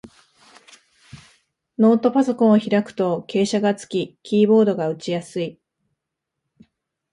[1.77, 5.59] ノートパソコンを開くと傾斜がつき、キーボードが打ちやすい